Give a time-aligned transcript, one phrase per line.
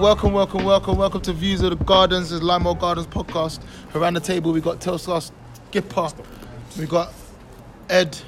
[0.00, 2.30] Welcome, welcome, welcome, welcome to Views of the Gardens.
[2.30, 3.60] This is Limo Gardens podcast.
[3.94, 5.30] Around the table, we got Telstar
[5.68, 6.08] Skipper,
[6.78, 7.12] we got
[7.90, 8.18] Ed,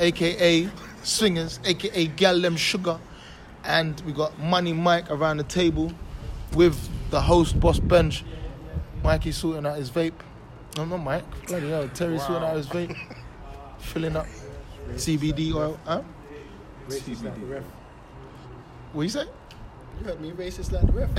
[0.00, 0.70] aka
[1.02, 2.98] Swingers, aka Gallem Sugar,
[3.62, 5.92] and we got Money Mike around the table
[6.54, 8.24] with the host, Boss Bench.
[9.04, 10.14] Mikey sorting out his vape.
[10.78, 11.46] No, not Mike.
[11.46, 12.96] Bloody hell, Terry sorting out his vape,
[13.80, 14.26] filling up
[14.92, 15.78] CBD oil.
[15.84, 16.00] Huh?
[16.88, 17.02] Like.
[18.94, 19.26] What you say?
[19.98, 21.10] You heard me, racist like the ref.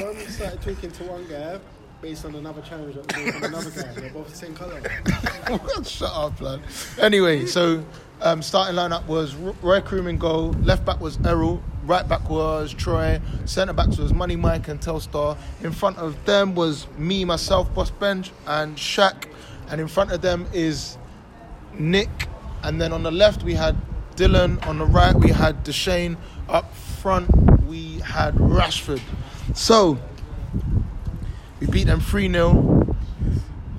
[0.00, 1.58] one started talking to one guy
[2.02, 4.00] based on another challenge that was from another guy.
[4.00, 4.80] They're both the same colour.
[5.84, 6.60] Shut up, man.
[7.00, 7.82] Anyway, so
[8.20, 10.50] um, starting lineup was Roy Kroom in goal.
[10.62, 11.62] Left back was Errol.
[11.84, 13.20] Right back was Troy.
[13.46, 15.36] Centre backs was Money Mike and Telstar.
[15.62, 19.26] In front of them was me, myself, Boss Bench, and Shaq.
[19.68, 20.98] And in front of them is
[21.72, 22.28] Nick.
[22.62, 23.76] And then on the left we had
[24.16, 24.64] Dylan.
[24.66, 26.16] On the right we had Deshane.
[26.48, 27.28] Up front
[27.64, 29.00] we had Rashford.
[29.54, 29.98] So
[31.60, 32.76] we beat them 3 0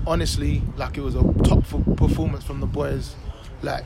[0.08, 1.64] honestly, like it was a top
[1.98, 3.16] performance from the boys.
[3.62, 3.86] Like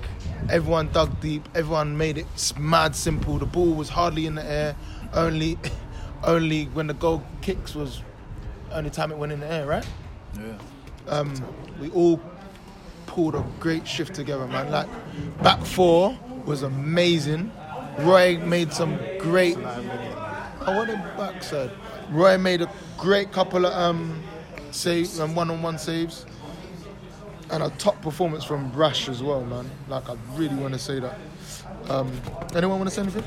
[0.50, 3.38] everyone dug deep, everyone made it mad simple.
[3.38, 4.76] The ball was hardly in the air.
[5.14, 5.58] Only,
[6.24, 8.02] only when the goal kicks was
[8.72, 9.86] only time it went in the air, right?
[10.38, 10.58] Yeah.
[11.08, 11.34] Um,
[11.80, 12.22] we all
[13.08, 14.72] pulled a great shift together, man.
[14.72, 14.88] Like
[15.42, 17.52] back four was amazing.
[18.00, 19.58] Roy made some great.
[19.58, 21.72] I want him backside.
[22.09, 24.22] Roy made a great couple of um,
[24.72, 26.25] saves and one-on-one saves,
[27.52, 29.69] and a top performance from Rash as well, man.
[29.88, 31.17] Like I really want to say that.
[31.89, 32.12] Um,
[32.56, 33.23] anyone want to say anything?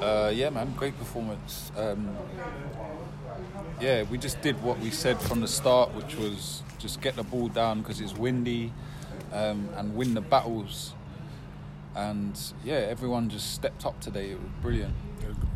[0.00, 1.72] Uh, yeah, man, great performance.
[1.76, 2.16] Um,
[3.80, 7.22] yeah, we just did what we said from the start, which was just get the
[7.22, 8.72] ball down because it's windy
[9.32, 10.94] um, and win the battles.
[11.96, 14.30] And yeah, everyone just stepped up today.
[14.32, 14.94] It was brilliant.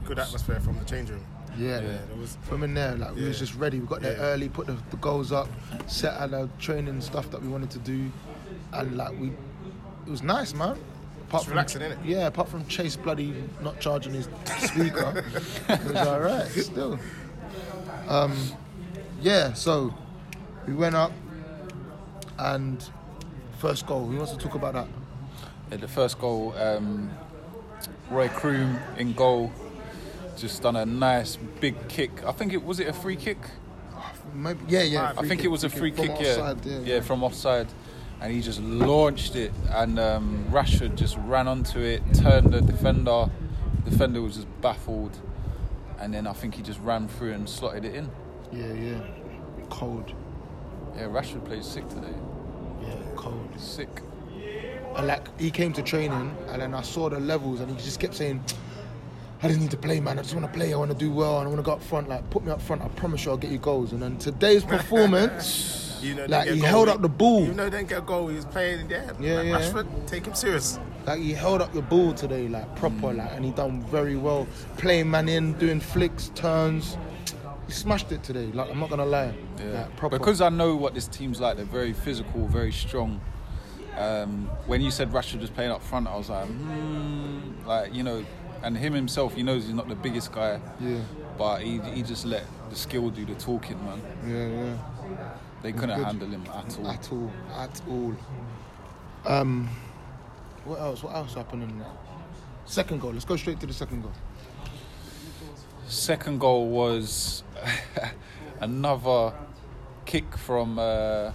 [0.06, 1.24] Good atmosphere from the change room.
[1.58, 1.98] Yeah, Yeah.
[2.08, 3.78] There was from in there, like we was just ready.
[3.78, 4.22] We got there Yeah.
[4.22, 5.48] early, put the, the goals up,
[5.86, 8.10] set out the training stuff that we wanted to do,
[8.72, 10.78] and like we, it was nice, man.
[11.28, 11.98] Apart It's relaxing, innit?
[12.04, 14.28] Yeah, apart from Chase bloody not charging his
[14.58, 15.22] speaker,
[15.68, 16.98] it was alright still.
[18.08, 18.34] Um,
[19.20, 19.92] yeah, so
[20.66, 21.12] we went up,
[22.38, 22.82] and
[23.58, 24.06] first goal.
[24.06, 24.88] Who wants to talk about that?
[25.70, 27.10] Yeah, the first goal, um,
[28.10, 29.52] Roy Kroom in goal,
[30.36, 32.24] just done a nice big kick.
[32.24, 33.38] I think it was it a free kick.
[34.34, 35.12] Maybe, yeah, yeah.
[35.16, 36.30] I think kick, it was a free from kick, yeah.
[36.32, 37.68] offside, yeah, from offside,
[38.20, 43.26] and he just launched it, and um, Rashford just ran onto it, turned the defender.
[43.84, 45.18] The defender was just baffled,
[45.98, 48.10] and then I think he just ran through and slotted it in.
[48.52, 49.00] yeah, yeah.
[49.68, 50.12] Cold.
[50.96, 52.14] Yeah, Rashford played sick today.
[52.82, 53.48] Yeah, cold.
[53.56, 54.02] Sick.
[54.96, 58.00] And like he came to training, and then I saw the levels, and he just
[58.00, 58.42] kept saying,
[59.42, 60.18] "I just need to play, man.
[60.18, 60.72] I just want to play.
[60.72, 62.08] I want to do well, and I want to go up front.
[62.08, 62.82] Like put me up front.
[62.82, 66.58] I promise you, I'll get you goals." And then today's performance, you know, like he
[66.60, 67.44] held up the ball.
[67.44, 68.28] You know, didn't get a goal.
[68.28, 68.90] He was playing.
[68.90, 69.60] Yeah, Yeah, like yeah.
[69.60, 70.78] Rashford, take him serious.
[71.06, 73.18] like he held up the ball today, like proper, mm.
[73.18, 74.46] like, and he done very well,
[74.76, 76.96] playing man in, doing flicks, turns.
[77.66, 78.46] He smashed it today.
[78.52, 79.82] Like I'm not gonna lie, Yeah.
[79.82, 80.18] like, proper.
[80.18, 81.56] Because I know what this team's like.
[81.56, 83.20] They're very physical, very strong.
[83.96, 88.02] Um, when you said Rashford was playing up front, I was like, hmm, like you
[88.02, 88.24] know,
[88.62, 91.00] and him himself, he knows he's not the biggest guy, yeah,
[91.36, 94.00] but he he just let the skill do the talking, man.
[94.26, 95.30] yeah, yeah.
[95.62, 96.06] They couldn't good.
[96.06, 96.88] handle him at all.
[96.88, 98.16] at all, at all.
[99.26, 99.68] Um,
[100.64, 101.02] what else?
[101.02, 101.88] What else happened in there?
[102.64, 103.12] Second goal.
[103.12, 104.12] Let's go straight to the second goal.
[105.86, 107.42] Second goal was
[108.60, 109.32] another
[110.06, 111.32] kick from uh,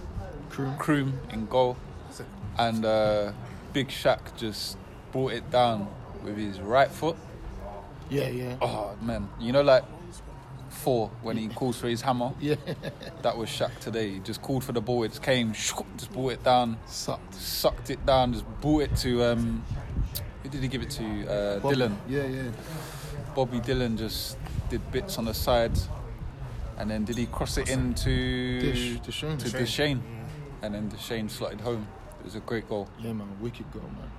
[0.50, 0.78] Kroom.
[0.78, 1.76] Kroom in goal,
[2.58, 3.32] and uh,
[3.72, 4.76] Big Shaq just
[5.12, 5.88] brought it down
[6.24, 7.16] with his right foot.
[8.08, 9.84] Yeah, yeah, Oh man, you know like
[10.68, 12.32] four when he calls for his hammer.
[12.40, 12.54] yeah.
[13.22, 14.10] That was Shaq today.
[14.14, 15.02] He just called for the ball.
[15.04, 17.34] It just came, just brought it down, Sucked.
[17.34, 19.64] sucked it down, just brought it to um,
[20.42, 21.04] who did he give it to?
[21.26, 21.96] Uh, Bob- Dylan.
[22.08, 22.50] Yeah, yeah.
[23.34, 24.38] Bobby Dylan just
[24.70, 25.72] did bits on the side,
[26.78, 29.38] and then did he cross it into Dish, Deshane.
[29.40, 30.00] to Deshane,
[30.62, 31.86] and then Deshane slotted home.
[32.26, 32.88] It was a great goal.
[32.98, 33.28] Yeah, man.
[33.40, 34.10] Wicked goal, man.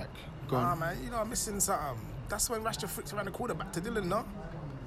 [0.00, 0.08] Like,
[0.48, 0.80] go Ah on.
[0.80, 1.96] man, you know I'm missing something.
[2.28, 4.24] That's when Rashford flicked around the corner back to Dylan, no?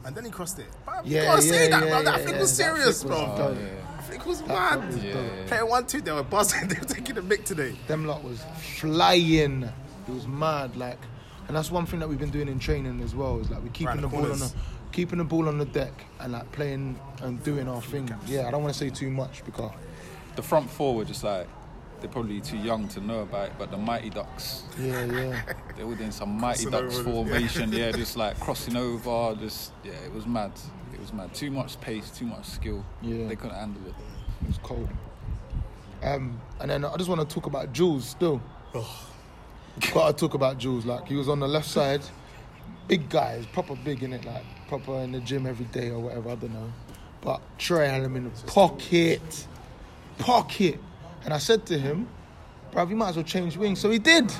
[0.03, 0.65] And then he crossed it.
[0.85, 2.03] But you Yeah, gotta say yeah, that, yeah, bro.
[2.03, 2.41] That yeah, flick yeah.
[2.41, 3.47] was That serious, flick was bro.
[3.47, 3.57] dope.
[3.57, 4.47] That flick was That
[4.79, 4.88] mad.
[4.88, 6.68] was Yeah, Playing one two, they were buzzing.
[6.68, 7.75] they were taking the mic today.
[7.88, 9.63] Them lot was flying.
[9.63, 10.75] It was mad.
[10.75, 11.00] Like,
[11.47, 13.39] and that's one thing that we've been doing in training as well.
[13.39, 14.53] Is like we're keeping Around the the ball on the,
[14.91, 18.13] keeping the ball on the deck and like playing and doing our thing.
[18.25, 19.71] Yeah, I don't want to say too much because
[20.35, 21.47] The front four were just like
[21.99, 25.41] they're probably too young to know about it, but the Mighty Ducks, Yeah, yeah.
[25.75, 27.15] they were doing some Mighty Crossing Ducks over, yeah.
[27.15, 27.71] formation.
[27.71, 29.35] Yeah, just like crossing over.
[29.39, 30.51] Just yeah, it was mad.
[30.94, 31.33] It was mad.
[31.33, 32.83] Too much pace, too much skill.
[33.01, 33.27] Yeah.
[33.27, 33.95] They couldn't handle it.
[34.44, 34.89] It was cold.
[36.03, 38.41] Um, and then I just want to talk about Jules still.
[39.94, 40.85] Gotta talk about Jules.
[40.85, 42.01] Like he was on the left side,
[42.88, 45.99] big guy, he's proper big in it, like proper in the gym every day or
[45.99, 46.29] whatever.
[46.29, 46.71] I don't know.
[47.21, 49.47] But Trey had him in the pocket,
[50.19, 50.79] pocket.
[51.27, 52.07] And I said to him,
[52.71, 54.31] "Bruv, you might as well change wings." So he did.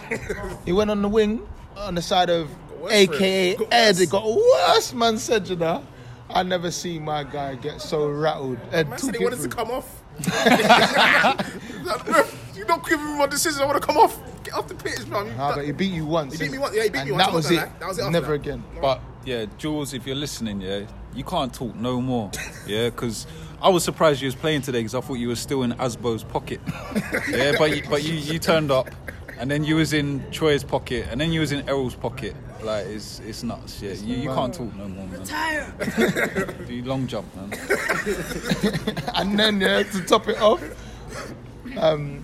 [0.66, 1.46] he went on the wing
[1.76, 2.50] on the side of
[2.80, 3.14] worse for him.
[3.14, 4.00] AKA Got Ed.
[4.00, 5.18] It got worse, man.
[5.18, 5.86] Said you know.
[6.30, 8.58] I never seen my guy get so rattled.
[8.72, 10.02] Ed Man said it he wanted to come off.
[12.56, 13.62] You're not giving me my decision.
[13.62, 14.18] I want to come off.
[14.44, 15.36] Get off the pitch, man.
[15.36, 16.38] Nah, but he beat you once.
[16.38, 16.74] He beat me once.
[16.74, 17.26] Yeah, he beat and me once.
[17.26, 17.80] That was not it.
[17.80, 18.34] That was it after Never that.
[18.34, 18.64] again.
[18.80, 22.32] But yeah, Jules, if you're listening, yeah, you can't talk no more.
[22.66, 23.28] Yeah, because
[23.62, 26.24] I was surprised you was playing today because I thought you were still in Asbo's
[26.24, 26.62] pocket.
[27.30, 28.90] yeah, but you, but you, you turned up,
[29.40, 32.36] and then you was in Troy's pocket, and then you was in Errol's pocket.
[32.62, 33.82] Like it's it's nuts.
[33.82, 35.24] Yeah, you, you can't talk no more, man.
[36.68, 37.52] Do you long jump, man?
[39.16, 40.62] And then yeah, to top it off,
[41.78, 42.24] um,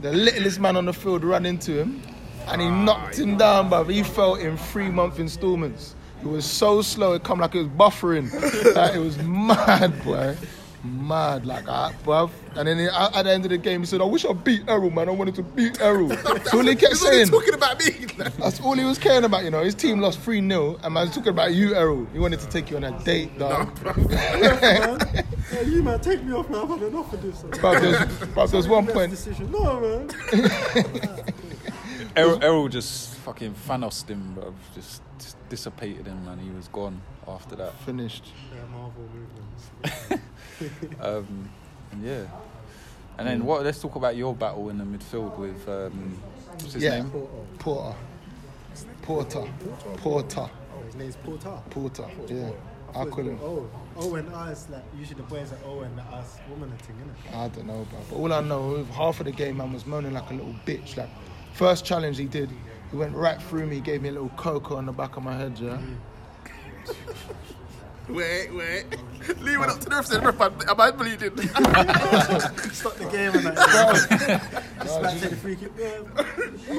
[0.00, 2.02] the littlest man on the field ran into him,
[2.46, 5.94] and he knocked him down, but he fell in three month installments.
[6.22, 8.32] It was so slow, it come like it was buffering.
[8.74, 10.36] like, it was mad, boy.
[10.82, 12.30] Mad, like that, bruv.
[12.56, 14.34] And then he, at at the end of the game, he said, I wish I
[14.34, 15.08] beat Errol, man.
[15.08, 16.08] I wanted to beat Errol.
[16.24, 17.28] That's all he kept He's only saying.
[17.28, 17.90] talking about me.
[18.38, 19.62] That's all he was caring about, you know.
[19.64, 22.06] His team lost 3 0, and man was talking about you, Errol.
[22.12, 23.82] He wanted to take you on a date, dog.
[23.82, 24.08] man.
[24.10, 26.60] Yeah, you man, take me off, man.
[26.60, 27.42] I've had enough of this.
[27.42, 27.96] Bruv, there's,
[28.34, 29.10] bruv, there's one point.
[29.10, 29.50] Decision.
[29.50, 30.10] No, man.
[32.16, 34.54] Errol, Errol just fucking Thanos him, bro.
[34.74, 37.74] Just, just dissipated him, and he was gone after that.
[37.80, 38.26] Finished.
[38.54, 40.28] Yeah, Marvel movements.
[41.00, 41.50] Um,
[42.02, 42.26] yeah.
[43.18, 43.64] And then what?
[43.64, 46.16] Let's talk about your battle in the midfield with um,
[46.46, 47.00] what's his Yeah.
[47.02, 47.10] name?
[47.58, 47.96] Porter.
[49.02, 49.44] Porter.
[49.96, 50.40] Porter.
[50.76, 51.58] Oh, his name's Porter.
[51.70, 52.06] Porter.
[52.28, 52.50] Yeah.
[52.94, 53.38] I I thought call him.
[53.40, 56.80] was Oh, oh, and us, like, usually the boys are oh, and us woman and
[56.82, 57.36] thing, innit?
[57.36, 57.98] I don't know, bro.
[58.10, 60.96] But all I know, half of the game, man was moaning like a little bitch.
[60.96, 61.10] Like,
[61.54, 62.50] first challenge he did,
[62.90, 65.36] he went right through me, gave me a little cocoa on the back of my
[65.36, 65.78] head, yeah.
[68.08, 68.84] Wait, wait.
[69.40, 70.04] Leave it up to the ref.
[70.04, 71.34] Said, ref, am am I bleeding?
[71.38, 74.64] Stop the game and that.
[74.82, 75.72] Just back to the free kick.
[75.78, 76.00] Yeah.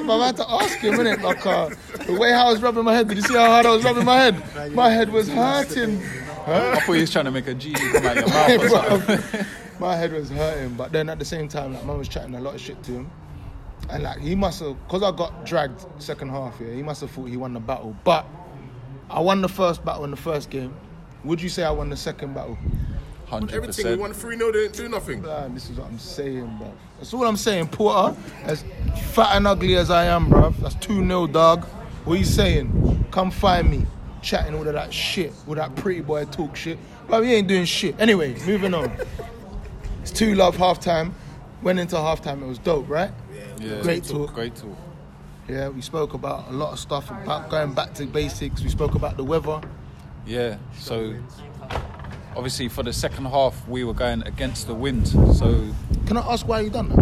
[0.06, 1.24] But I to ask him, innit?
[1.24, 1.70] Like, uh,
[2.06, 3.84] the way how I was rubbing my head, did you see how hard I was
[3.84, 4.76] rubbing my head?
[4.76, 6.00] My head was hurting.
[6.46, 9.10] I thought he was trying to make a G come out your mouth.
[9.10, 9.18] or.
[9.18, 9.46] Bro,
[9.80, 12.40] my head was hurting, but then at the same time, like, man was chatting a
[12.40, 13.12] lot of shit to him.
[13.90, 16.56] And like he must have, cause I got dragged second half.
[16.60, 17.96] Yeah, he must have thought he won the battle.
[18.04, 18.26] But
[19.10, 20.74] I won the first battle in the first game.
[21.24, 22.58] Would you say I won the second battle?
[23.28, 25.24] Hundred Everything we won 3 0 didn't do nothing.
[25.24, 26.72] Nah, this is what I'm saying, bro.
[26.98, 28.16] That's all I'm saying, Porter.
[28.44, 28.64] As
[29.14, 30.52] fat and ugly as I am, bro.
[30.52, 31.66] That's 2 0, dog.
[32.06, 33.06] What are you saying?
[33.10, 33.86] Come find me.
[34.22, 35.34] Chatting all of that shit.
[35.48, 36.78] All that pretty boy talk shit.
[37.08, 38.00] But we ain't doing shit.
[38.00, 38.92] Anyway, moving on.
[40.02, 41.16] It's 2 love half time.
[41.64, 42.44] Went into half time.
[42.44, 43.10] It was dope, right?
[43.66, 44.34] Yeah, Great talk.
[44.34, 44.78] Great talk.
[45.50, 48.62] Yeah, we spoke about a lot of stuff about going back to basics.
[48.64, 49.60] We spoke about the weather.
[50.26, 50.58] Yeah.
[50.80, 51.16] So
[52.36, 55.08] obviously for the second half we were going against the wind.
[55.08, 55.68] So
[56.06, 57.02] Can I ask why you done that?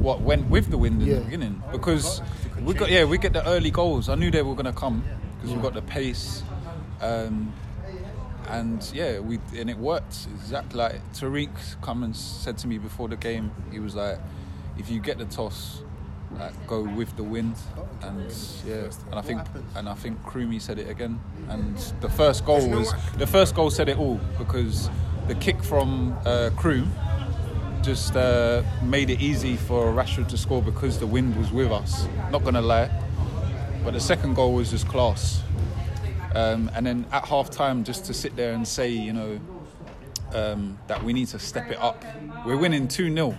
[0.00, 1.14] what went with the wind in Yeah.
[1.16, 2.22] the beginning because
[2.62, 4.08] we got yeah we get the early goals.
[4.08, 5.04] I knew they were gonna come
[5.36, 6.42] because we got the pace,
[7.02, 7.52] um,
[8.48, 11.50] and yeah we and it worked exactly like Tariq
[11.82, 13.50] come and said to me before the game.
[13.70, 14.18] He was like,
[14.78, 15.82] if you get the toss.
[16.38, 17.56] Like, go with the wind,
[18.02, 18.32] and
[18.64, 19.40] yeah, and I think,
[19.74, 21.20] and I think Krumi said it again.
[21.48, 24.88] And the first goal was the first goal said it all because
[25.26, 26.86] the kick from uh, Crew
[27.82, 32.06] just uh, made it easy for Rashford to score because the wind was with us.
[32.30, 32.90] Not gonna lie,
[33.84, 35.42] but the second goal was just class.
[36.34, 39.40] Um, and then at half time, just to sit there and say, you know,
[40.34, 42.04] um, that we need to step it up.
[42.46, 43.36] We're winning 2 0,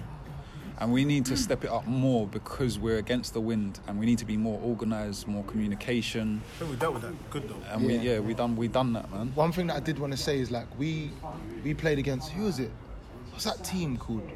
[0.81, 4.05] and we need to step it up more because we're against the wind, and we
[4.07, 6.41] need to be more organised, more communication.
[6.55, 7.55] I think we dealt with that good though.
[7.71, 8.01] And we, Yeah.
[8.13, 9.31] yeah, we done we done that, man.
[9.35, 11.11] One thing that I did want to say is like we
[11.63, 12.71] we played against who was it?
[13.29, 14.27] What's that team called?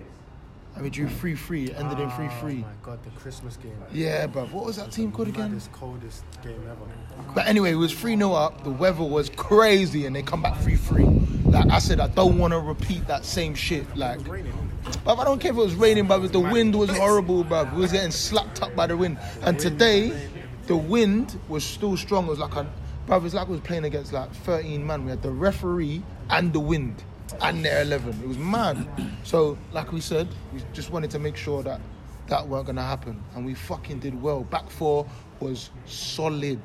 [0.75, 1.65] And we drew three three.
[1.71, 2.55] It ended in three three Oh three.
[2.57, 3.77] my god, the Christmas game.
[3.91, 4.51] Yeah, bruv.
[4.51, 5.49] What was that team called again?
[5.49, 7.33] Maddest, coldest game ever.
[7.33, 8.63] But anyway, it was 3 0 up.
[8.63, 11.05] The weather was crazy and they come back 3 3.
[11.45, 13.85] Like I said, I don't want to repeat that same shit.
[13.95, 14.64] Like, It was raining.
[15.03, 17.73] But I don't care if it was raining, but the wind was horrible, bruv.
[17.73, 19.17] We was getting slapped up by the wind.
[19.41, 20.29] And today,
[20.67, 22.25] the wind was still strong.
[22.25, 22.67] It was like a,
[23.07, 25.03] bruv, it's like we was playing against like 13 man.
[25.03, 27.03] We had the referee and the wind
[27.41, 28.21] and their 11.
[28.21, 28.87] It was mad.
[29.23, 31.81] So, like we said, we just wanted to make sure that
[32.27, 34.43] that weren't gonna happen, and we fucking did well.
[34.43, 35.05] Back four
[35.39, 36.59] was solid,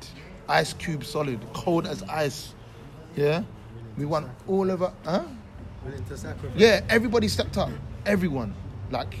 [0.49, 2.55] ice cube solid, cold as ice.
[3.15, 3.43] Yeah,
[3.97, 4.91] we won all over.
[5.05, 5.25] Huh?
[5.85, 6.51] To.
[6.55, 7.69] Yeah, everybody stepped up.
[8.05, 8.53] Everyone,
[8.89, 9.13] like,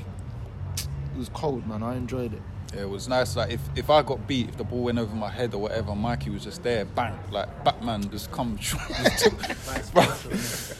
[0.75, 1.83] it was cold, man.
[1.83, 2.41] I enjoyed it.
[2.73, 3.35] Yeah, it was nice.
[3.35, 5.93] Like if, if I got beat, if the ball went over my head or whatever,
[5.93, 10.75] Mikey was just there, bang, like Batman just come, just took, versa.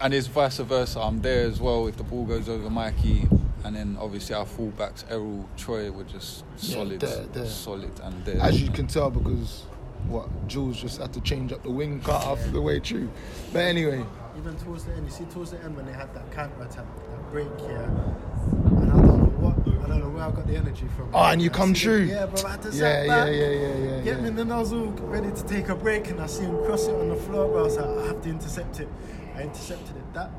[0.00, 1.00] and it's vice versa.
[1.00, 3.26] I'm there as well if the ball goes over Mikey,
[3.64, 7.46] and then obviously our fullbacks, Errol, Troy, were just Yeah, solid, there, there.
[7.46, 8.40] solid, and there.
[8.40, 9.64] As you can tell, because
[10.08, 13.10] what Jules just had to change up the wing cut half the way through.
[13.52, 14.04] But anyway,
[14.38, 16.84] Even towards the end, you see towards the end when they had that counter attack,
[17.10, 17.82] that break, yeah.
[17.82, 21.10] And I don't know what, I don't know where I got the energy from.
[21.14, 22.02] Oh, and you I come true.
[22.02, 24.20] Yeah, bro, I had to Yeah, yeah, back, yeah, yeah, yeah, Get yeah.
[24.22, 26.94] me in the nozzle, ready to take a break, and I see him cross it
[26.94, 27.60] on the floor, bro.
[27.60, 28.88] I was like, I have to intercept it.
[29.34, 30.14] I intercepted it.
[30.14, 30.30] That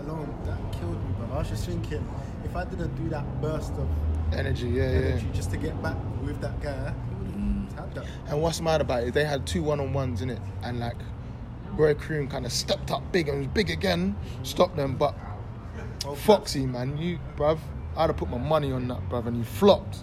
[0.00, 1.36] alone, that killed me, bro.
[1.36, 2.06] I was just thinking,
[2.44, 3.88] if I didn't do that burst of
[4.32, 5.32] energy, yeah, energy yeah.
[5.32, 6.92] just to get back with that guy,
[7.32, 8.06] he would have had that.
[8.28, 9.14] And what's mad about it?
[9.14, 10.96] They had two one on ones in it, and like
[11.76, 14.96] Roy Kroon kind of stepped up big and was big again, stopped them.
[14.96, 15.14] But
[16.16, 17.58] Foxy, man, you, bruv,
[17.96, 19.98] I'd have put my money on that, bruv, and you flopped.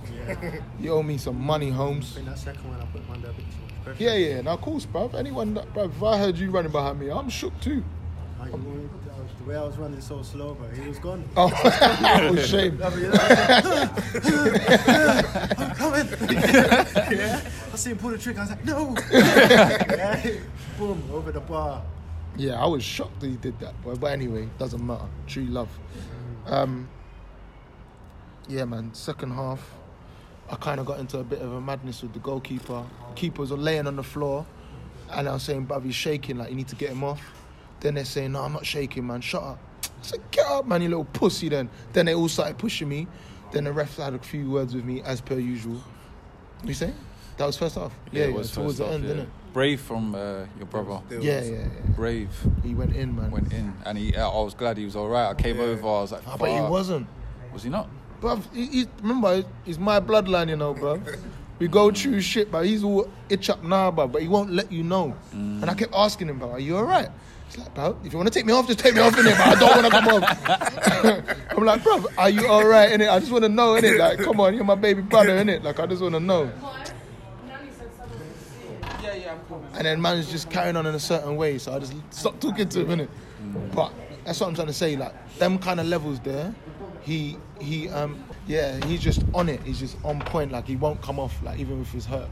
[0.80, 2.14] You owe me some money, Holmes.
[2.14, 4.04] think that second one I put him under a bit too much pressure.
[4.04, 4.42] Yeah, yeah.
[4.42, 5.14] Now, of course, bruv.
[5.16, 7.84] Anyone that, bruv, if I heard you running behind me, I'm shook too.
[8.40, 8.48] I,
[9.44, 11.28] the way I was running so slow, bro, he was gone.
[11.36, 12.80] Oh, oh shame.
[12.84, 12.96] I'm
[15.76, 16.08] coming.
[17.12, 17.42] yeah.
[17.74, 18.38] I see him pull the trick.
[18.38, 18.96] I was like, no.
[19.12, 20.24] yeah.
[20.78, 21.82] Boom, over the bar.
[22.38, 23.96] Yeah, I was shocked that he did that, boy.
[23.96, 25.08] But anyway, doesn't matter.
[25.26, 25.70] True love.
[26.46, 26.88] Um,
[28.48, 28.94] yeah, man.
[28.94, 29.74] Second half,
[30.52, 32.86] I kind of got into a bit of a madness with the goalkeeper.
[33.16, 34.46] Keepers are laying on the floor,
[35.12, 36.38] and I was saying, "Bruv, he's shaking.
[36.38, 37.22] Like you need to get him off."
[37.80, 39.22] Then they're saying, "No, I'm not shaking, man.
[39.22, 42.60] Shut up." I said, "Get up, man, you little pussy." Then, then they all started
[42.60, 43.08] pushing me.
[43.52, 45.82] Then the ref had a few words with me, as per usual.
[46.60, 46.94] What you say?
[47.38, 47.92] That was first half.
[48.12, 49.10] yeah, it was towards first the half, end, yeah.
[49.10, 49.30] didn't it?
[49.54, 51.00] Brave from uh, your brother.
[51.08, 51.66] Still Yeah, yeah, yeah.
[51.96, 52.30] Brave
[52.64, 53.30] He went in, man.
[53.32, 54.16] went in, and he.
[54.16, 55.30] I was glad he was all right.
[55.30, 55.64] I came Yeah.
[55.64, 55.88] over.
[55.88, 57.08] I was like, Ah, but he wasn't.
[57.54, 57.88] Was he not?
[58.22, 61.02] But he, he, remember, he's my bloodline, you know, bro.
[61.60, 64.72] We go through shit, but he's all itch up now, bro, but he won't let
[64.72, 65.16] you know.
[65.32, 67.10] And I kept asking him, bro, are you alright?
[67.48, 69.38] He's like, bro, if you want to take me off, just take me off, innit?
[69.38, 71.50] But I don't want to come off.
[71.58, 73.10] I'm like, bro, are you alright, innit?
[73.12, 74.00] I just want to know, innit?
[74.00, 75.64] Like, come on, you're my baby brother, innit?
[75.64, 76.52] Like, I just want to know.
[79.74, 82.70] And then man's just carrying on in a certain way, so I just stopped talking
[82.70, 83.10] to him, innit?
[83.74, 83.92] But
[84.24, 86.54] that's what I'm trying to say, like, them kind of levels there,
[87.02, 89.62] he, he, um, yeah, he's just on it.
[89.64, 92.30] He's just on point, like, he won't come off, like, even if he's hurt.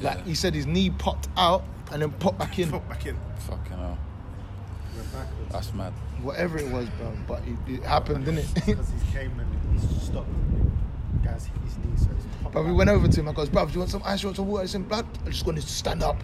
[0.00, 2.70] Like, he said his knee popped out and then popped back in.
[2.70, 3.16] Put back in.
[3.40, 3.98] Fucking hell.
[4.96, 5.52] Went backwards.
[5.52, 5.92] That's mad.
[6.22, 8.54] Whatever it was, bro, but it, it happened, didn't it?
[8.66, 10.28] Because he came and he stopped.
[11.24, 13.28] Guys hit his knee, so he's popped But we went over to him.
[13.28, 14.22] I goes, bruv, do you want some ice?
[14.22, 14.64] You want some water?
[14.64, 15.06] I said, blood.
[15.24, 16.16] I just wanted to stand up.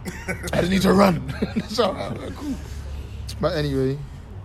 [0.53, 1.33] I just need to run.
[1.69, 2.55] so, uh, cool.
[3.41, 3.99] But anyway,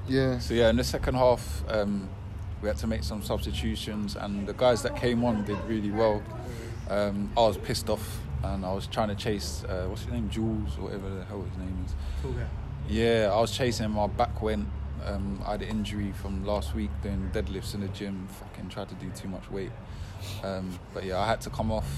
[0.08, 0.40] yeah.
[0.40, 2.10] So yeah, in the second half, um,
[2.62, 6.24] we had to make some substitutions, and the guys that came on did really well.
[6.90, 10.30] Um, I was pissed off, and I was trying to chase uh, what's his name,
[10.30, 11.94] Jules, or whatever the hell his name is.
[12.22, 12.48] Cool guy.
[12.88, 13.94] Yeah, I was chasing him.
[13.94, 14.68] My back went.
[15.04, 18.28] Um, I had an injury from last week doing deadlifts in the gym.
[18.28, 19.72] Fucking tried to do too much weight.
[20.44, 21.89] Um, but yeah, I had to come off.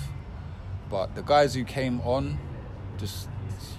[0.89, 2.37] But the guys who came on,
[2.97, 3.27] just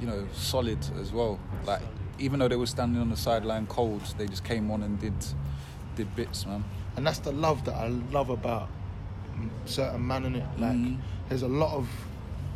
[0.01, 1.39] you know, solid as well.
[1.65, 1.83] Like
[2.19, 5.15] even though they were standing on the sideline cold, they just came on and did
[5.97, 6.65] did bits, man.
[6.97, 8.69] And that's the love that I love about
[9.37, 10.45] mm, certain man in it.
[10.59, 10.99] Like, Mhm.
[11.29, 11.89] there's a lot of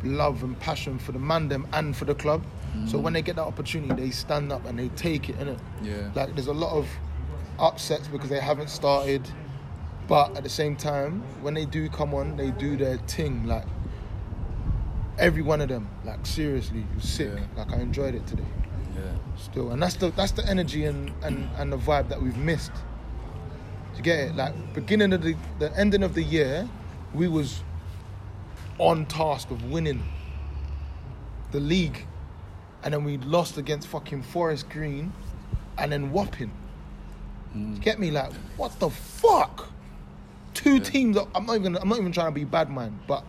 [0.03, 2.43] love and passion for the man them and for the club.
[2.87, 5.59] So when they get that opportunity, they stand up and they take it, innit?
[5.83, 6.09] Yeah.
[6.15, 6.87] Like, there's a lot of
[7.59, 9.21] upsets because they haven't started.
[10.07, 13.45] But at the same time, when they do come on, they do their thing.
[13.45, 13.65] Like,
[15.17, 17.31] every one of them, like, seriously, was sick.
[17.33, 17.63] Yeah.
[17.63, 18.43] Like, I enjoyed it today
[18.95, 19.15] Yeah.
[19.37, 22.73] still, and that's the that's the energy and, and, and the vibe that we've missed.
[22.73, 24.35] Do you get it?
[24.35, 26.67] Like beginning of the the ending of the year,
[27.13, 27.63] we was
[28.79, 30.03] on task of winning
[31.51, 32.05] the league,
[32.83, 35.13] and then we lost against fucking Forest Green,
[35.77, 36.51] and then Wapping.
[37.53, 37.75] Do mm.
[37.75, 38.11] you get me?
[38.11, 39.72] Like what the fuck?
[40.53, 41.17] Two teams.
[41.35, 41.75] I'm not even.
[41.77, 43.23] I'm not even trying to be bad man, but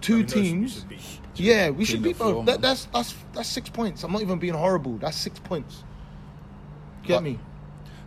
[0.00, 0.84] two know we teams.
[0.84, 1.00] beat.
[1.34, 2.12] Yeah, we should be.
[2.12, 4.04] Bro, floor, that, that's that's that's six points.
[4.04, 4.98] I'm not even being horrible.
[4.98, 5.82] That's six points.
[7.04, 7.38] Get But- me?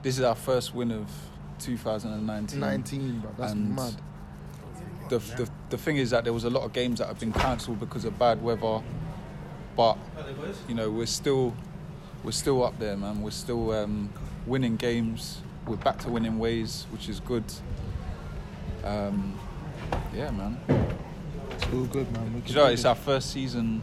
[0.04, 1.10] This is our first win of
[1.58, 2.60] 2019.
[2.60, 3.32] 19, bro.
[3.40, 3.96] That's And mad.
[5.10, 7.34] the, the the thing is that there was a lot of games that have been
[7.34, 8.82] cancelled because of bad weather,
[9.76, 9.98] but
[10.68, 11.56] you know we're still
[12.24, 13.22] we're still up there, man.
[13.24, 14.12] We're still um,
[14.46, 15.42] winning games.
[15.66, 17.44] We're back to winning ways, which is good.
[18.86, 19.38] Um,
[20.14, 20.58] Yeah, man.
[21.52, 22.34] It's all good, man.
[22.34, 23.82] We you know, it's our first season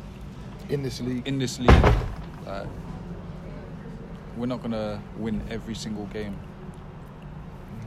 [0.68, 1.26] in this league.
[1.26, 1.84] in this league.
[2.46, 2.66] Like,
[4.36, 6.36] we're not gonna win every single game,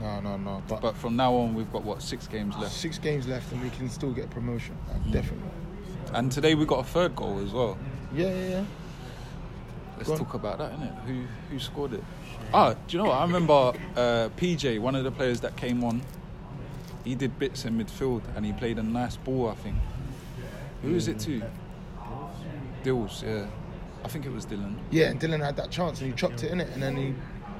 [0.00, 0.62] no, no, no.
[0.68, 2.72] But, but from now on, we've got what six games left.
[2.74, 4.76] six games left, and we can still get promotion.
[4.88, 5.12] Like, Mm.
[5.12, 5.48] Definitely.
[6.12, 7.76] And today we got a third goal as well.
[8.14, 8.64] Yeah, yeah, yeah.
[9.96, 10.18] Let's Go on.
[10.20, 10.94] talk about that, innit?
[11.04, 12.04] Who who scored it?
[12.54, 13.18] Ah, do you know what?
[13.18, 16.00] I remember uh, PJ, one of the players that came on.
[17.06, 19.48] He did bits in midfield and he played a nice ball.
[19.48, 19.76] I think.
[20.82, 21.40] Who is it to?
[22.82, 23.46] Dills, yeah.
[24.04, 24.76] I think it was Dylan.
[24.90, 27.14] Yeah, and Dylan had that chance, and he chopped it in it, and then he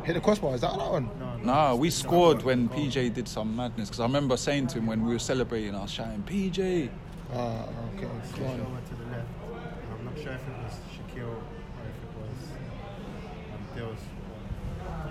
[0.04, 0.54] hit the crossbar.
[0.54, 1.08] Is that that one?
[1.42, 3.88] Nah, we scored when PJ did some madness.
[3.88, 6.90] Because I remember saying to him when we were celebrating, I was shouting, PJ.
[7.32, 8.06] Ah, okay.
[8.24, 8.60] Switched Go on.
[8.60, 9.28] over to the left.
[9.52, 12.38] And I'm not sure if it was Shaquille or if it was
[13.52, 13.98] um, Dills.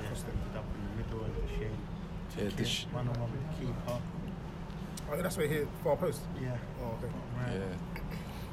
[0.01, 1.77] Yeah, just ended up in the middle and Shane.
[2.38, 4.00] Yeah, this- it one on one with the keeper.
[5.12, 6.21] Oh, that's where he hit far post.
[6.41, 6.57] Yeah.
[6.81, 7.13] Oh, okay.
[7.38, 7.53] Right.
[7.53, 8.01] Yeah.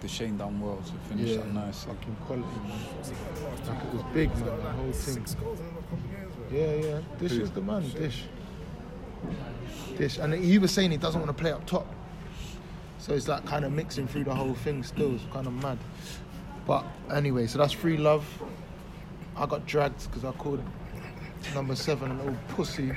[0.00, 1.85] The Shane done well to finish Yeah, that nice.
[1.85, 2.71] fucking quality, man.
[2.71, 5.14] What's he got in the last Like, it was big, man, got the whole thing.
[5.14, 6.59] Six goals in a couple games, bro.
[6.59, 7.00] Yeah, yeah.
[7.18, 7.42] Dish Who?
[7.42, 7.88] is the man.
[7.90, 8.25] Dish.
[9.97, 11.87] Dish, and he was saying he doesn't want to play up top,
[12.99, 14.82] so it's like kind of mixing through the whole thing.
[14.82, 15.78] Still, it's kind of mad.
[16.66, 18.25] But anyway, so that's free love.
[19.37, 22.92] I got dragged because I called it number seven an old pussy,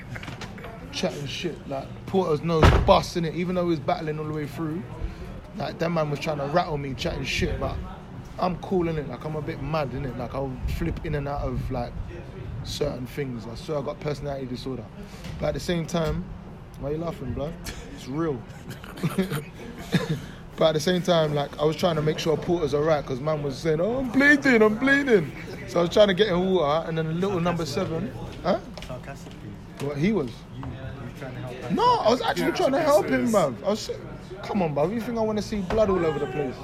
[0.95, 1.67] chatting shit.
[1.69, 4.81] Like Porter's nose busting it, even though he was battling all the way through.
[5.57, 7.75] Like that man was trying to rattle me, chatting shit, but
[8.39, 9.07] I'm cool in it.
[9.07, 10.17] Like I'm a bit mad in it.
[10.17, 11.93] Like I'll flip in and out of like
[12.63, 13.45] certain things.
[13.45, 14.85] I swear I got personality disorder.
[15.39, 16.25] But at the same time,
[16.79, 17.53] why you laughing, bro?
[17.95, 18.41] It's real.
[20.57, 23.21] but at the same time, like I was trying to make sure Porter's alright because
[23.21, 25.31] man was saying, "Oh, I'm bleeding, I'm bleeding."
[25.67, 28.60] So I was trying to get him water, and then a little number seven, huh?
[29.81, 30.31] What he was?
[31.17, 31.71] Trying to help.
[31.71, 33.58] No, I was actually trying to help him, man.
[33.65, 33.89] I was,
[34.43, 34.93] come on, bruv.
[34.93, 36.56] You think I want to see blood all over the place?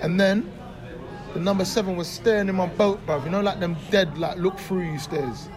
[0.00, 0.52] And then
[1.34, 3.24] the number seven was staring in my boat, bruv.
[3.24, 5.48] You know, like them dead, like look through you stares.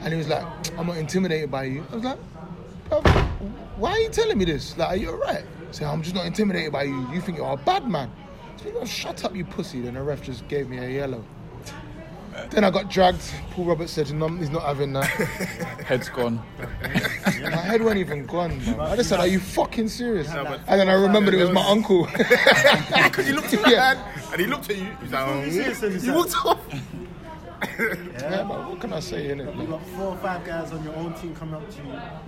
[0.00, 0.44] And he was like,
[0.78, 2.18] "I'm not intimidated by you." I was like,
[3.76, 4.76] "Why are you telling me this?
[4.76, 7.08] Like, are you alright?" Say, "I'm just not intimidated by you.
[7.12, 8.10] You think you're a bad man."
[8.62, 9.80] So, Shut up, you pussy.
[9.80, 11.24] Then the ref just gave me a yellow.
[12.50, 13.22] Then I got dragged.
[13.52, 15.04] Paul Roberts said, "No, he's not having that."
[15.86, 16.42] Head's gone.
[16.58, 18.58] My head wasn't even gone.
[18.64, 18.80] Man.
[18.80, 21.50] I just said, "Are you fucking serious?" No, but- and then I remembered it was
[21.50, 22.06] my uncle.
[23.12, 23.94] Because you looked at my Yeah.
[23.94, 24.86] hand and he looked at you.
[25.02, 26.58] He's like, oh, serious in this you walked off.
[27.78, 29.54] yeah, but what can I say in it?
[29.54, 31.76] You've got four or five guys on your own team coming up to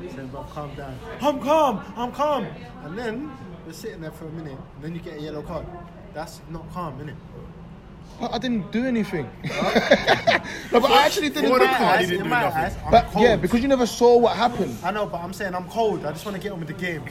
[0.02, 0.98] you saying, bro, calm down.
[1.22, 2.46] I'm calm, I'm calm.
[2.84, 3.30] And then
[3.64, 5.66] you're sitting there for a minute, and then you get a yellow card.
[6.12, 7.16] That's not calm, innit?
[8.20, 9.28] But I didn't do anything.
[10.72, 11.50] no, but I actually didn't.
[11.50, 11.80] For do the it.
[11.80, 12.58] eyes, didn't in do my nothing.
[12.62, 13.24] eyes, I'm But cold.
[13.24, 14.76] yeah, because you never saw what happened.
[14.84, 16.04] I know, but I'm saying I'm cold.
[16.04, 17.02] I just want to get on with the game.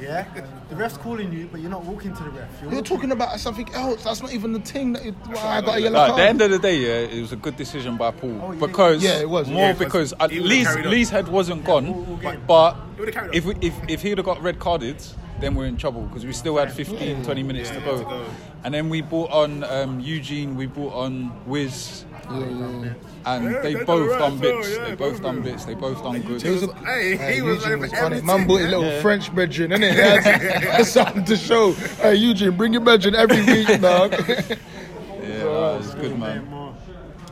[0.00, 0.26] Yeah?
[0.68, 2.48] The ref's calling you, but you're not walking to the ref.
[2.60, 4.02] You're You're walking- talking about something else.
[4.02, 6.18] That's not even the thing that it, why I got a yellow Like, at card.
[6.20, 8.58] the end of the day, yeah, it was a good decision by Paul Oh, yeah.
[8.66, 9.48] because Yeah, it was.
[9.48, 10.90] more Yeah, because because at he would've Lee's, carried on.
[10.92, 12.40] Lee's head wasn't gone, all- all game.
[12.48, 13.34] but He would've carried on.
[13.34, 14.96] if, we, if if he'd have got red carded,
[15.42, 17.98] then we're in trouble because we still had 15, 20 minutes Yeah, to, yeah, go.
[17.98, 18.24] to go.
[18.64, 22.94] And then we brought on um, Eugene, we brought on Wiz, Yeah, yeah.
[23.26, 24.70] and Yeah, they they both done right done well, bits.
[24.76, 25.64] yeah, they both both done bits.
[25.64, 26.44] They both done good.
[26.44, 28.06] It was a, Hey, he uh, was Eugene like was for funny.
[28.16, 28.68] everything, Man brought yeah.
[28.76, 29.90] little French bedroom, innit?
[29.92, 30.22] He had,
[30.62, 31.72] had something to show.
[31.72, 34.12] Hey, Eugene, bring your bedroom every week, dog.
[34.12, 36.48] Yeah, that was good, man.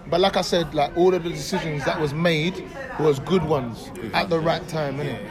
[0.09, 2.67] But like I said, like all of the decisions that was made
[2.99, 5.25] was good ones at the right time, innit?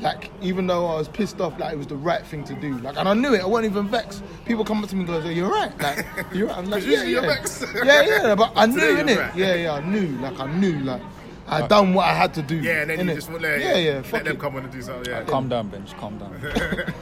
[0.00, 2.78] Like even though I was pissed off, like it was the right thing to do.
[2.78, 3.40] Like and I knew it.
[3.42, 4.22] I wasn't even vexed.
[4.44, 6.04] People come up to me and go, "You're right." Like
[6.34, 6.58] you're right.
[6.58, 7.28] I'm like, 'Cause yeah, usually you're yeah.
[7.34, 7.64] vexed.
[7.84, 8.34] yeah, yeah.
[8.34, 9.18] But I knew Today you're innit?
[9.18, 9.36] right.
[9.36, 9.72] Yeah, yeah.
[9.74, 10.06] I knew.
[10.18, 10.78] Like I knew.
[10.80, 11.02] Like
[11.48, 12.56] I done what I had to do.
[12.56, 13.08] Yeah, and then innit?
[13.10, 14.02] you just let, yeah, yeah, yeah.
[14.12, 14.40] let them it.
[14.40, 15.04] come on and do something.
[15.12, 15.22] Yeah.
[15.24, 15.96] Calm down, bench.
[15.96, 16.34] Calm down.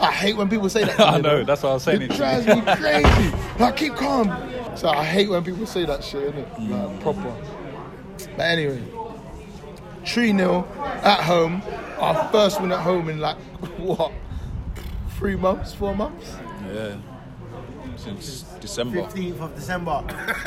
[0.00, 0.96] I hate when people say that.
[0.96, 1.20] To I know.
[1.36, 1.44] bro.
[1.44, 2.16] That's what I was saying It it.
[2.16, 3.32] drives me crazy.
[3.60, 4.26] Like, keep calm.
[4.76, 6.56] So I hate when people say that shit, innit?
[6.56, 6.70] Mm.
[6.90, 7.34] Like, proper.
[8.36, 8.82] But anyway,
[10.06, 10.66] 3 0
[11.02, 11.62] at home.
[11.98, 13.36] Our first win at home in like,
[13.78, 14.12] what?
[15.18, 16.36] Three months, four months?
[16.72, 16.96] Yeah.
[17.96, 19.02] Since December.
[19.02, 20.04] 15th of December.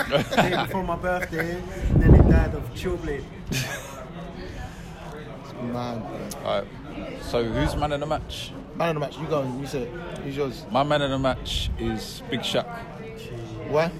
[0.35, 1.61] day before my birthday,
[1.95, 2.97] then it died of chill.
[5.61, 6.01] Man.
[6.43, 6.67] Alright.
[7.21, 8.51] So who's man of the match?
[8.75, 9.93] Man of the match, you go, you say it.
[10.19, 10.65] Who's yours?
[10.69, 12.67] My man of the match is Big Shaq.
[13.69, 13.91] Why?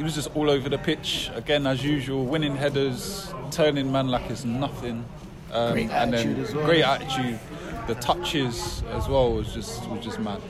[0.00, 4.30] He was just all over the pitch again as usual, winning headers, turning man like
[4.30, 5.04] it's nothing.
[5.52, 6.64] Um, Great and then as well.
[6.64, 7.38] great attitude.
[7.86, 10.40] The touches as well was just was just mad.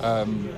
[0.00, 0.48] Um,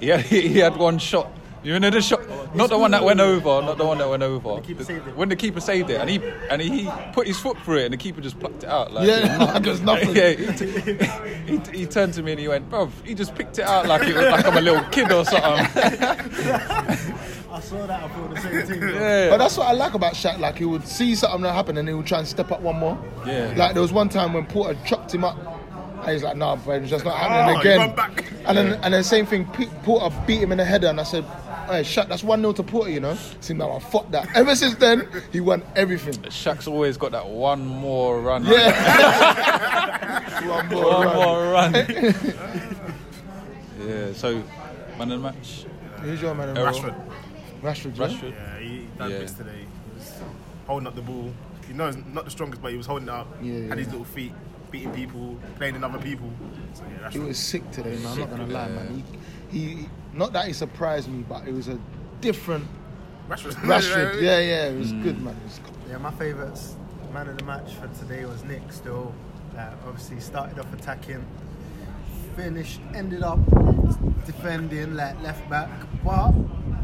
[0.00, 1.30] he had, he had one shot.
[1.62, 2.22] You know the shot,
[2.56, 4.54] Not the one that went over, not the one that went over.
[4.56, 4.82] the keeper.
[5.14, 7.92] When the keeper saved it, and he and he put his foot through it, and
[7.92, 8.92] the keeper just plucked it out.
[8.94, 10.16] Like, Yeah, like there's nothing.
[10.16, 13.58] yeah, he, t- he, he turned to me and he went, "Bro, he just picked
[13.58, 15.68] it out like it was like I'm a little kid or something."
[17.72, 18.02] I saw that.
[18.02, 18.88] I thought the same thing.
[18.94, 20.38] yeah, But that's what I like about Shaq.
[20.38, 22.76] Like he would see something that happen and he would try and step up one
[22.76, 22.98] more.
[23.26, 23.54] Yeah.
[23.56, 25.36] Like there was one time when Porter chopped him up,
[26.02, 28.24] and he's like, "Nah, bro, it's just not Oh, happening he again." back.
[28.46, 29.46] And then and then same thing.
[29.52, 31.24] P- Porter beat him in the header, and I said,
[31.66, 34.28] "Hey, Shaq, that's one 0 to Porter, you know." Seemed like I fuck that.
[34.34, 36.14] Ever since then, he won everything.
[36.24, 38.44] Shaq's always got that one more run.
[38.44, 40.42] Yeah.
[40.48, 41.14] one more one run.
[41.14, 41.72] more run.
[43.86, 44.12] yeah.
[44.12, 44.42] So,
[44.98, 45.64] man of the match,
[46.02, 46.56] Who's your man?
[46.56, 46.72] Errol.
[46.72, 46.94] Rashford.
[47.62, 47.96] Rashford.
[47.96, 48.06] yeah?
[48.06, 48.30] Rashford.
[48.32, 49.18] Yeah, he done Yeah.
[49.18, 49.50] bits today.
[49.60, 50.12] He was
[50.66, 51.32] holding up the ball.
[51.68, 53.28] You know, he's not the strongest, but he was holding it up.
[53.40, 53.68] Yeah, yeah.
[53.68, 54.32] Had his little feet,
[54.70, 56.30] beating people, playing in other people.
[56.74, 58.06] So yeah, He was sick today, man.
[58.12, 58.74] I'm not gonna lie, yeah.
[58.74, 59.04] man.
[59.50, 61.78] He, he, not that he surprised me, but it was a
[62.20, 62.66] different
[63.28, 63.52] Rashford.
[63.62, 64.20] Rashford.
[64.20, 65.36] Yeah, yeah, it was good, man.
[65.36, 66.74] It was Yeah, my favourites
[67.12, 68.62] man of the match for today was Nick.
[68.72, 69.14] Still,
[69.56, 71.22] uh, obviously started off attacking,
[72.36, 73.38] finished, ended up
[74.24, 75.68] defending like left back,
[76.02, 76.81] but done a good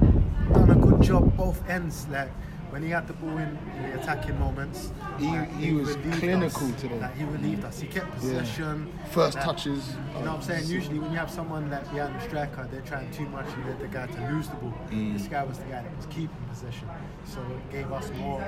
[1.01, 2.07] job both ends.
[2.11, 2.31] Like
[2.71, 6.19] when he had the ball in, in the attacking moments, He- like, he was relieved
[6.21, 6.81] clinical us.
[6.83, 6.99] today.
[7.01, 7.81] Like, he relieved us.
[7.81, 8.93] He kept possession.
[9.11, 9.95] First like, touches.
[10.17, 10.67] You know what I'm saying?
[10.69, 13.79] Usually when you have someone like behind the striker, they're trying too much and get
[13.81, 14.75] the guy to lose the ball.
[14.91, 15.15] Mm.
[15.17, 16.89] This guy was the guy that was keeping possession.
[17.25, 18.45] So it gave us more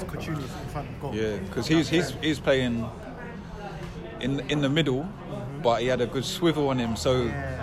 [0.00, 1.14] opportunities in front of goal.
[1.14, 2.88] Yeah, because he's he's he's playing
[4.20, 5.06] in in the middle,
[5.62, 6.96] but he had a good swivel on him.
[6.96, 7.53] So Yeah.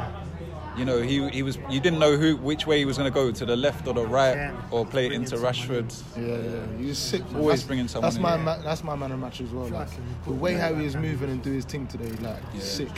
[0.78, 3.14] You know he he was you didn't know who which way he was going to
[3.14, 4.54] go to the left or the right Yeah.
[4.72, 6.04] or play it Bring into in Rashford.
[6.16, 7.24] Yeah, yeah, he was sick.
[7.32, 7.42] Man.
[7.42, 8.44] Always that's, bringing someone That's in, my yeah.
[8.44, 9.68] ma- that's my man of the match as well.
[9.68, 9.90] Like,
[10.26, 12.90] the way how he was moving and do his thing today, like sick,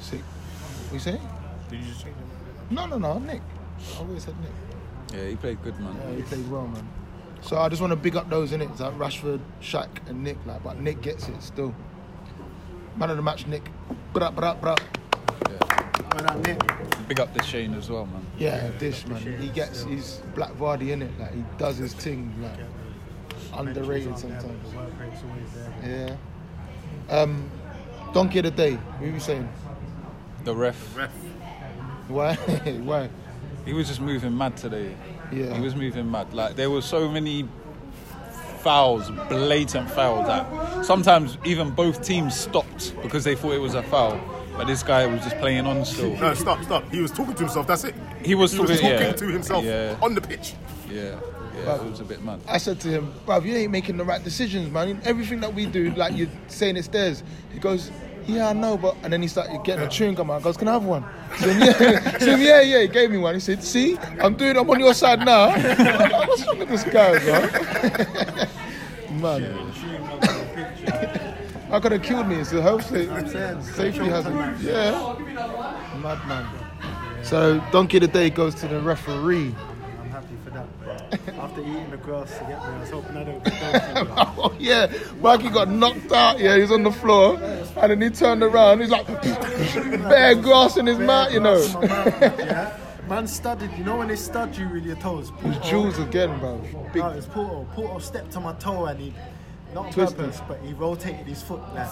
[0.00, 0.20] sick.
[0.20, 1.20] What you say?
[1.70, 2.72] Did you just change it?
[2.72, 3.40] No, no, no, Nick.
[3.96, 4.50] I always said Nick.
[5.14, 5.96] Yeah, he played good, man.
[6.10, 6.86] Yeah, he played well, man.
[7.40, 10.36] So I just want to big up those in it, like Rashford, Shaq, and Nick.
[10.44, 11.74] Like, but Nick gets it still.
[12.96, 13.62] Man of the match, Nick.
[14.12, 14.74] Bra, bra, bra.
[16.18, 17.08] Well done, Nick.
[17.08, 18.26] Big up the Shane as well, man.
[18.38, 19.40] Yeah, dish man.
[19.40, 21.18] He gets his Black Vardy in it.
[21.18, 22.34] Like he does his thing.
[22.42, 24.62] Like underrated Mentions on there, sometimes.
[24.64, 25.52] but The work rate's always
[25.84, 26.18] there.
[27.08, 27.16] Yeah.
[27.20, 27.48] Um,
[28.12, 28.74] donkey of the day.
[28.74, 29.48] What are you saying?
[30.44, 31.10] The ref, Ref.
[32.08, 32.34] Why?
[32.84, 33.10] Why?
[33.64, 34.96] he was just moving mad today.
[35.30, 35.54] Yeah.
[35.54, 36.32] He was moving mad.
[36.34, 37.46] Like there were so many
[38.60, 43.82] fouls, blatant fouls that sometimes even both teams stopped because they thought it was a
[43.84, 44.18] foul.
[44.58, 46.16] But this guy was just playing on still.
[46.16, 46.90] No, stop, stop.
[46.90, 47.66] He was talking to himself.
[47.68, 47.94] That's it.
[48.24, 49.12] He was He was talking- talking yeah.
[49.12, 49.94] to himself Yeah.
[50.02, 50.54] on the pitch.
[50.90, 51.14] Yeah,
[51.64, 52.40] yeah, it was a bit mad.
[52.48, 55.00] I said to him, bruv, you ain't making the right decisions, man.
[55.04, 57.22] Everything that we do, like you're saying it's theirs.
[57.52, 57.90] He goes,
[58.26, 60.40] yeah, I know, but and then he started getting a chewing gum out.
[60.40, 61.04] I goes, can I have one?
[61.36, 62.80] He said, yeah, he said, yeah, yeah.
[62.82, 63.34] He gave me one.
[63.34, 65.46] He said, see, I'm doing, I'm on your side now.
[65.48, 65.78] Like,
[66.28, 67.48] What's wrong with this guy, bro?
[69.38, 69.72] man,
[71.70, 72.44] I could have killed me.
[72.44, 74.60] So hopefully, I'm saying, safety hasn't.
[74.60, 75.16] Yeah,
[76.02, 76.46] madman.
[77.22, 79.54] So donkey of the day goes to the referee.
[80.00, 80.66] I'm happy for that.
[80.84, 84.12] But after eating the grass to get me, I was hoping I don't get donkey.
[84.40, 86.38] Oh yeah, Mikey got knocked out.
[86.38, 87.36] Yeah, he's on the floor,
[87.76, 88.80] and then he turned around.
[88.80, 89.06] He's like,
[90.08, 91.56] bare grass in his mouth, you know.
[91.56, 92.78] Grass in my mouth, yeah.
[93.08, 95.32] Man studied, you know when they stud you with your toes?
[95.64, 96.58] Jules again, bro.
[96.92, 97.02] Big.
[97.02, 97.66] No, it's Porter.
[97.72, 99.14] Porter stepped on my toe and he,
[99.74, 100.18] not on Twisted.
[100.18, 101.90] purpose, but he rotated his foot like,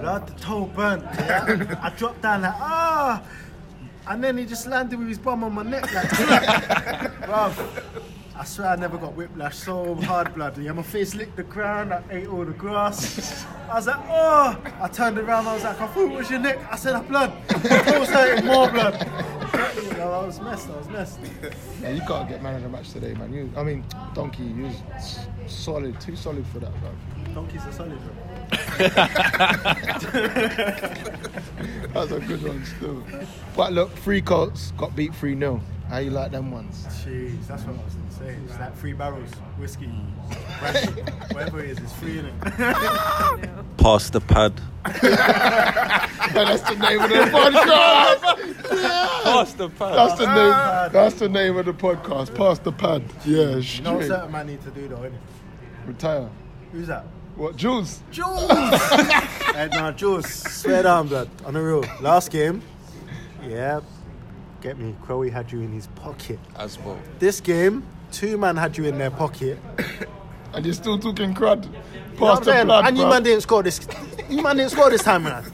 [0.00, 1.02] blood, the toe burnt.
[1.02, 1.78] Yeah?
[1.82, 3.22] I dropped down like, ah!
[4.06, 6.08] And then he just landed with his bum on my neck like,
[7.22, 7.82] bruv.
[8.34, 10.56] I swear I never got whiplash so hard, blood.
[10.58, 13.44] Yeah, my face licked the ground, I ate all the grass.
[13.68, 14.56] I was like, oh!
[14.80, 16.58] I turned around, I was like, I thought it was your neck.
[16.70, 17.32] I said, I blood.
[17.48, 18.94] Toe was hurting more blood.
[19.98, 21.18] You know, I was messed, I was messed.
[21.82, 23.32] Yeah, you can't get man of the match today, man.
[23.32, 23.84] You, I mean,
[24.14, 26.90] Donkey, you was s- solid, too solid for that, bro.
[27.34, 28.78] Donkeys are solid, bro.
[31.94, 33.02] That's a good one still.
[33.56, 35.60] But look, three Colts got beat 3 0.
[35.88, 36.84] How you like them ones?
[37.04, 38.36] Jeez, that's what I was gonna say.
[38.44, 39.86] It's like three barrels, whiskey,
[41.32, 42.34] whatever it is, it's free in it.
[43.78, 44.52] Pass the pad.
[44.84, 49.22] that's the name of the podcast.
[49.24, 49.94] Pass the pad.
[49.94, 50.92] That's the name.
[50.92, 52.34] That's the name of the podcast.
[52.36, 53.02] Pass the pad.
[53.24, 54.08] Yeah, You know what straight.
[54.08, 55.12] certain man need to do though, innit?
[55.86, 56.28] Retire.
[56.72, 57.06] Who's that?
[57.34, 58.02] What, Jules?
[58.10, 58.50] Jules!
[58.50, 61.30] hey, nah, Jules, swear down, blood.
[61.46, 61.84] On the real.
[62.00, 62.60] Last game,
[63.42, 63.80] yeah,
[64.60, 64.94] get me.
[65.02, 66.38] Crowe had you in his pocket.
[66.56, 66.98] As well.
[67.18, 69.58] This game, two man had you in their pocket.
[70.54, 71.66] And you're still talking crud.
[71.66, 71.78] You know
[72.16, 73.86] what Pass I'm the blood, and you man didn't score this.
[74.30, 75.44] You man didn't score this time, man.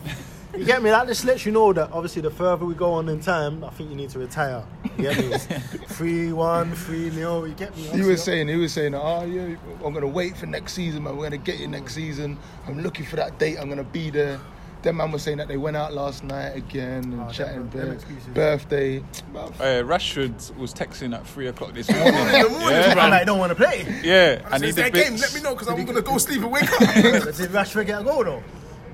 [0.57, 0.90] You get me?
[0.90, 3.71] That just lets you know that obviously the further we go on in time, I
[3.71, 4.64] think you need to retire.
[4.97, 5.33] You get me?
[5.35, 5.47] It's
[5.97, 7.49] three one, three nil.
[7.49, 7.83] You get me?
[7.83, 11.17] He was saying, he was saying, oh yeah, I'm gonna wait for next season, man.
[11.17, 12.38] We're gonna get you next season.
[12.69, 13.59] I'm looking for that date.
[13.59, 14.38] I'm gonna be there.
[14.85, 17.68] Them man was saying that they went out last night again and Oh, chatting them
[17.68, 17.99] bir-
[18.35, 18.99] birthday.
[19.35, 22.12] Uh, Rashford was texting at three o'clock this morning.
[22.14, 23.87] morning, yeah, Man, I don't want to play.
[24.05, 25.16] yeah, And and he it's their game.
[25.16, 26.81] Let me know because I'm gonna go sleep and wake up.
[26.81, 28.42] Did Rashford get a goal though?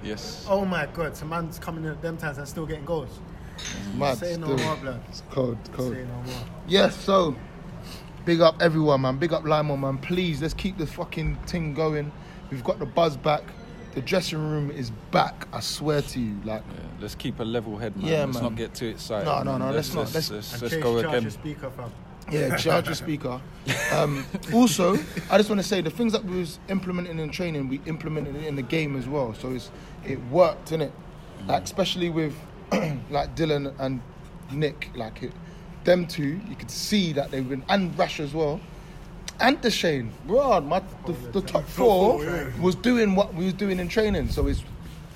[0.05, 0.47] Yes.
[0.49, 3.19] Oh my god, some man's coming in at them times and still getting goals.
[3.97, 4.17] mad.
[4.19, 4.67] Say no still.
[4.67, 5.03] more, blood.
[5.09, 5.93] It's cold, cold.
[5.93, 6.45] Say no more.
[6.69, 7.35] Yes, so
[8.25, 9.19] big up everyone, man.
[9.19, 9.99] Big up Limo, man.
[9.99, 12.13] Please, let's keep this fucking thing going.
[12.51, 13.43] We've got the buzz back.
[13.95, 15.49] The dressing room is back.
[15.53, 16.63] I swear to you, like.
[16.73, 18.07] Yeah, let's keep a level head, man.
[18.11, 18.43] Yeah, let's man.
[18.45, 19.25] not get too excited.
[19.27, 20.13] No, no, no, let's not.
[20.15, 21.23] Let's, Let's- And let's go charge again.
[21.23, 21.93] your speaker, fam.
[22.31, 23.41] Yeah, charge your speaker.
[23.93, 24.25] Um,
[24.55, 24.95] also,
[25.31, 28.37] I just want to say the things that we was implementing in training, we implemented
[28.37, 29.35] it in the game as well.
[29.35, 29.71] So it's
[30.07, 30.93] it worked, innit?
[31.49, 32.35] Like especially with
[33.11, 34.01] like Dylan and
[34.53, 35.33] Nick, like it,
[35.83, 38.61] them two, you could see that they've been and Rash as well.
[39.41, 42.19] And Deshane, bro, my the, the top four
[42.61, 44.63] was doing what we was doing in training, so it's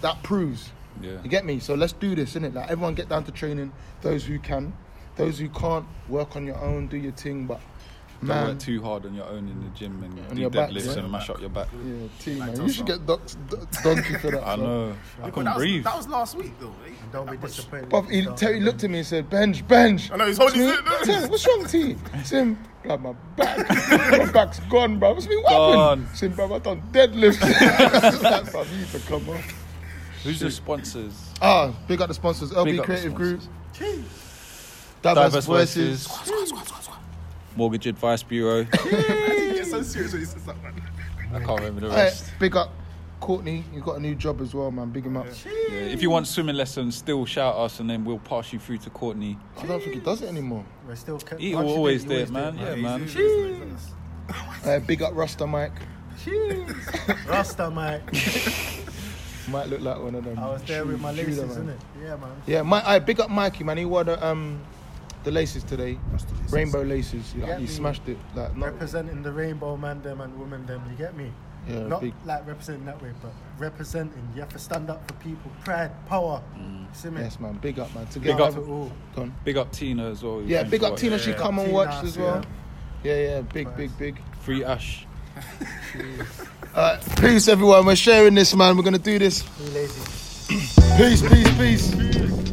[0.01, 0.71] that proves.
[1.03, 1.23] Yeah.
[1.23, 1.59] You get me?
[1.61, 2.55] So let's do this, innit?
[2.55, 3.73] Like everyone get down to training.
[4.01, 4.73] Those who can,
[5.17, 7.47] those who can't, work on your own, do your thing.
[7.47, 7.61] But
[8.29, 10.71] man, work too hard on your own in the gym and On do your back,
[10.71, 11.69] deadlifts and mash up your back.
[11.85, 12.61] yeah, team, man.
[12.61, 14.43] You should get docs, d- donkey for that.
[14.47, 14.95] I know.
[15.23, 15.85] I couldn't that was, breathe.
[15.85, 16.75] that was last week though.
[16.87, 16.91] eh?
[17.13, 17.89] Don't be disappointed.
[17.89, 20.27] But he, you start Terry with looked at me and said, "Bench, bench." I know
[20.27, 21.05] he's holding Tim, it.
[21.05, 21.97] Tim, what's wrong, T?
[22.25, 23.69] Sim, God, my back,
[24.19, 25.13] my back's gone, bro.
[25.15, 26.07] What's been what happened?
[26.07, 26.15] Gone.
[26.15, 27.41] Sim, bro, I done deadlift.
[27.43, 29.41] like, you need to come on.
[30.25, 31.31] Who's the sponsors?
[31.43, 33.41] Ah, big up the sponsors, LB Big up the Creative Group,
[33.73, 34.21] sponsors.
[35.03, 36.07] Diverse, Diverse Voices.
[36.07, 36.53] Voices.
[37.57, 38.65] Mortgage Advice Bureau.
[39.55, 40.75] He so serious when he says that, man.
[41.35, 42.33] I can't remember the Hey, rest.
[42.39, 42.71] big up
[43.21, 44.91] Courtney, You've got a new job as well, man.
[44.91, 45.27] Big him up.
[45.47, 48.79] Yeah, if you want swimming lessons, still shout us and then we'll pass you through
[48.79, 49.39] to Courtney.
[49.57, 50.65] I don't think he does it anymore.
[50.87, 51.19] We're still.
[51.19, 52.59] ca- He once you always do it, did, man.
[52.59, 53.09] Yeah, man.
[54.65, 55.73] Uh, big up Rasta Mike.
[57.27, 58.03] Rasta, mate.
[59.49, 60.39] Might look like one of them.
[60.39, 61.67] I was there with my Judah, laces, man.
[61.69, 62.03] innit?
[62.03, 62.31] Yeah, man.
[62.47, 63.77] Yeah, my, I big up Mikey, man.
[63.79, 64.61] He wore the um
[65.25, 65.99] the laces today,
[66.51, 67.35] rainbow laces.
[67.35, 67.71] Like, get he me?
[67.71, 68.19] smashed it.
[68.35, 70.83] Like not Representing the rainbow man, them and woman them.
[70.91, 71.33] You get me?
[71.69, 72.13] yeah, Not big.
[72.27, 74.29] like representing that way, but representing.
[74.35, 75.51] You have to stand up for people.
[75.65, 76.43] Pride, power.
[76.59, 77.23] You see me?
[77.23, 77.55] Yes, man.
[77.55, 78.07] Big up, man.
[78.09, 78.49] To Big get up.
[78.49, 78.93] every- Ooh.
[79.17, 79.35] Gone.
[79.45, 80.43] Big up Tina as well.
[80.43, 81.09] Yeah, big up watching.
[81.11, 81.19] Tina.
[81.19, 81.37] She yeah.
[81.37, 82.45] come and Tina, watched as well.
[83.03, 83.15] yeah.
[83.15, 83.41] Yeah, yeah.
[83.43, 84.21] Big, big, big.
[84.41, 85.07] Free Ash.
[86.77, 87.87] Alright, peace, everyone.
[87.87, 88.77] We're sharing this, man.
[88.77, 89.43] We're gonna do this.
[89.43, 90.01] Be lazy.
[90.99, 92.44] Peace, peace, peace.